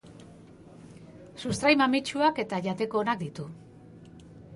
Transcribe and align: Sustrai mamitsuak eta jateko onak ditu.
Sustrai 1.43 1.73
mamitsuak 1.81 2.41
eta 2.45 2.61
jateko 2.69 3.01
onak 3.03 3.21
ditu. 3.21 3.47